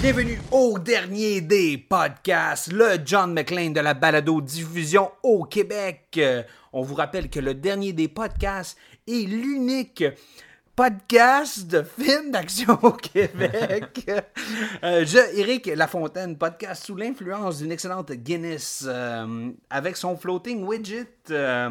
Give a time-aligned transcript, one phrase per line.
[0.00, 6.04] Bienvenue au dernier des podcasts, le John McClane de la balado diffusion au Québec.
[6.18, 10.04] Euh, On vous rappelle que le dernier des podcasts est l'unique
[10.78, 14.08] podcast de films d'action au Québec.
[14.84, 21.08] Euh, je, Eric Lafontaine, podcast sous l'influence d'une excellente Guinness euh, avec son floating widget.
[21.30, 21.70] euh,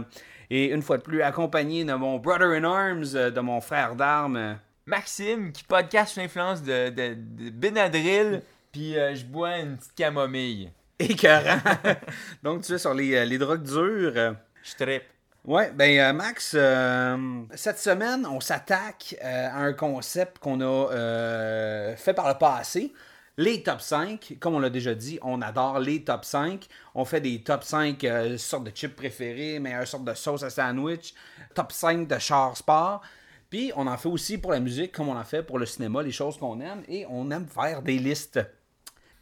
[0.50, 3.96] et une fois de plus, accompagné de mon brother in arms, euh, de mon frère
[3.96, 4.58] d'armes.
[4.86, 8.42] Maxime qui podcast sous l'influence de, de, de Benadryl,
[8.74, 10.70] puis je bois une petite camomille.
[11.00, 11.60] Écœurant.
[12.44, 14.36] Donc, tu es sur les, les drogues dures.
[14.64, 15.04] Je trippe.
[15.48, 17.18] Ouais, ben euh, Max, euh,
[17.56, 22.92] cette semaine, on s'attaque euh, à un concept qu'on a fait par le passé.
[23.38, 26.68] Les top 5, comme on l'a déjà dit, on adore les top 5.
[26.96, 30.50] On fait des top 5 euh, sortes de chips préférés, meilleures sortes de sauce à
[30.50, 31.14] sandwich,
[31.56, 33.02] top 5 de char sport.
[33.50, 36.04] Puis on en fait aussi pour la musique, comme on en fait pour le cinéma,
[36.04, 36.84] les choses qu'on aime.
[36.90, 38.42] Et on aime faire des listes.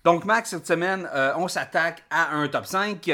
[0.04, 3.12] Donc Max, cette semaine, on s'attaque à un top 5.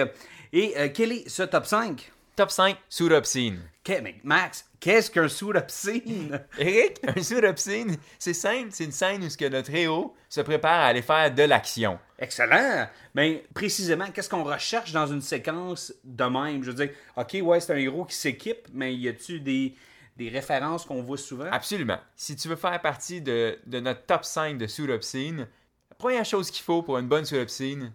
[0.53, 2.09] Et quel est ce top 5?
[2.36, 3.60] Top 5, Suit Obscene.
[3.86, 6.40] Ok, mais Max, qu'est-ce qu'un sous obscene?
[6.60, 10.40] Eric, un Suit Obscene, c'est simple, c'est une scène où ce que notre héros se
[10.42, 12.00] prépare à aller faire de l'action.
[12.20, 12.88] Excellent!
[13.16, 16.64] Mais précisément, qu'est-ce qu'on recherche dans une séquence de même?
[16.64, 19.76] Je veux dire, ok, ouais, c'est un héros qui s'équipe, mais y a-tu des,
[20.16, 21.50] des références qu'on voit souvent?
[21.52, 22.00] Absolument.
[22.16, 25.47] Si tu veux faire partie de, de notre top 5 de Obscene,
[25.90, 27.91] la première chose qu'il faut pour une bonne Suit Obscene,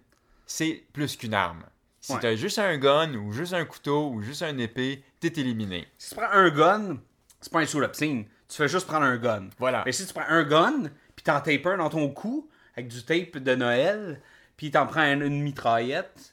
[0.46, 1.62] c'est plus qu'une arme.
[2.06, 2.20] Si Ouais.
[2.20, 5.88] t'as juste un gun, ou juste un couteau, ou juste un épée, t'es éliminé.
[5.98, 6.98] Si tu prends un gun,
[7.40, 8.26] c'est pas un sous obscene.
[8.48, 9.48] Tu fais juste prendre un gun.
[9.58, 9.82] Voilà.
[9.84, 10.84] Mais si tu prends un gun,
[11.16, 14.20] puis t'en tapes un dans ton cou, avec du tape de Noël,
[14.56, 16.32] puis t'en prends une, une mitraillette,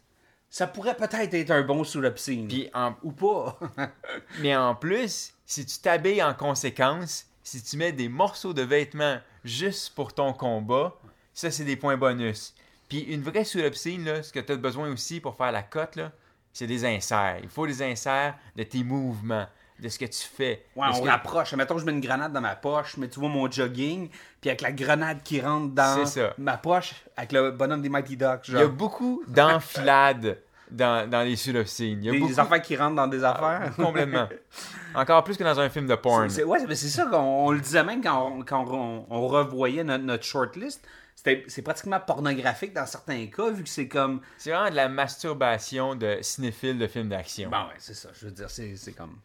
[0.51, 2.47] ça pourrait peut-être être un bon sous obscene.
[2.47, 3.57] Puis en, Ou pas.
[4.41, 9.17] Mais en plus, si tu t'habilles en conséquence, si tu mets des morceaux de vêtements
[9.43, 10.95] juste pour ton combat,
[11.33, 12.53] ça, c'est des points bonus.
[12.93, 15.95] Puis une vraie soulopsine, là, ce que tu as besoin aussi pour faire la cote,
[15.95, 16.11] là,
[16.51, 17.39] c'est des inserts.
[17.41, 19.47] Il faut des inserts de tes mouvements,
[19.79, 20.67] de ce que tu fais.
[20.75, 21.53] Ouais, on que- rapproche.
[21.55, 24.09] Mettons, je mets une grenade dans ma poche, mais tu vois mon jogging,
[24.39, 26.05] puis avec la grenade qui rentre dans
[26.37, 30.37] ma poche, avec le bonhomme des Mighty Ducks, Il y a beaucoup d'enfilades
[30.73, 31.99] dans, dans les soulopsines.
[32.01, 32.31] Il y a Des, beaucoup...
[32.33, 33.71] des affaires qui rentrent dans des affaires.
[33.75, 34.27] Complètement.
[34.95, 36.29] Encore plus que dans un film de porn.
[36.29, 39.27] C'est, ouais, mais c'est ça qu'on on le disait même quand on, quand on, on
[39.27, 40.85] revoyait notre, notre shortlist.
[41.15, 44.19] C'était, c'est pratiquement pornographique dans certains cas, vu que c'est comme.
[44.37, 47.49] C'est vraiment de la masturbation de cinéphile de films d'action.
[47.49, 48.09] Bon, ouais, c'est ça.
[48.19, 49.17] Je veux dire, c'est, c'est comme.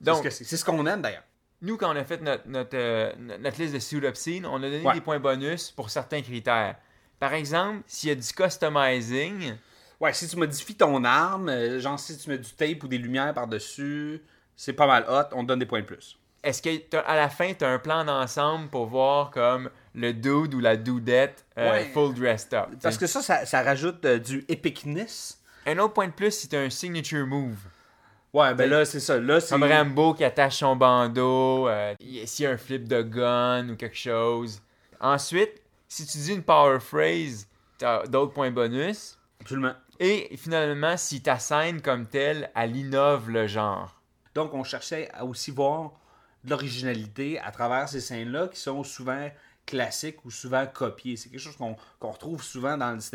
[0.00, 0.44] C'est Donc- ce que c'est.
[0.44, 1.22] C'est ce qu'on aime d'ailleurs.
[1.62, 4.82] Nous, quand on a fait notre, notre, euh, notre liste de obscene, on a donné
[4.82, 4.94] Ouais.
[4.94, 6.76] des points bonus pour certains critères.
[7.18, 9.54] Par exemple, s'il y a du customizing,
[10.00, 12.98] Ouais, si tu modifies ton arme, euh, genre si tu mets du tape ou des
[12.98, 14.22] lumières par-dessus,
[14.54, 16.18] c'est pas mal hot, on te donne des points de plus.
[16.42, 20.60] est-ce qu'à la fin, tu as un plan d'ensemble pour voir comme le dude ou
[20.60, 21.90] la dudette euh, Ouais.
[21.92, 22.66] full dressed up?
[22.82, 25.40] Parce que ça, ça, ça rajoute euh, du epicness.
[25.66, 27.56] Un autre point de plus, c'est un signature move.
[28.32, 29.18] Ouais, ben là, c'est ça.
[29.18, 29.38] Là.
[29.48, 31.94] Comme Rambo qui attache son bandeau, euh,
[32.26, 34.60] s'il y a un flip de gun ou quelque chose.
[35.00, 37.48] Ensuite, si tu dis une power phrase,
[37.78, 39.18] tu as d'autres points bonus.
[39.40, 39.74] Absolument.
[40.00, 44.00] Et finalement, si ta scène comme telle, elle innove le genre.
[44.34, 45.92] Donc, on cherchait à aussi voir
[46.44, 49.30] de l'originalité à travers ces scènes-là qui sont souvent
[49.64, 51.16] classiques ou souvent copiées.
[51.16, 51.76] C'est quelque chose qu'on
[52.08, 53.14] retrouve souvent dans le cinéma